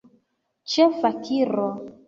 Ĉe 0.73 0.87
fakiro. 1.03 1.71